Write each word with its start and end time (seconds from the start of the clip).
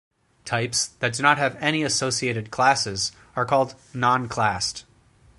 Types 0.45 0.87
that 0.97 1.13
do 1.13 1.21
not 1.21 1.37
have 1.37 1.55
any 1.57 1.83
associated 1.83 2.49
classes 2.49 3.11
are 3.35 3.45
called 3.45 3.75
"non-classed". 3.93 4.83